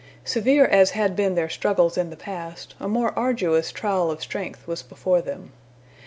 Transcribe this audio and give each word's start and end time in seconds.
Severe 0.25 0.65
as 0.65 0.89
had 0.97 1.15
been 1.15 1.35
their 1.35 1.47
struggles 1.47 1.95
in 1.95 2.09
the 2.09 2.15
past, 2.15 2.73
a 2.79 2.87
more 2.87 3.11
arduous 3.15 3.71
trial 3.71 4.09
of 4.09 4.19
strength 4.19 4.65
was 4.67 4.81
before 4.81 5.21
them. 5.21 5.51